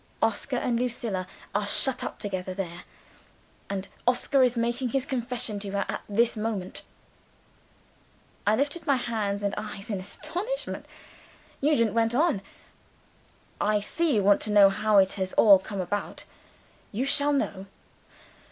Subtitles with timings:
[0.19, 2.85] "Oscar and Lucilla are shut up together there.
[3.69, 6.81] And Oscar is making his confession to her at this moment!"
[8.47, 10.87] I lifted my hands and eyes in astonishment.
[11.61, 12.41] Nugent went on.
[13.61, 16.25] "I see you want to know how it has all come about.
[16.91, 17.67] You shall know.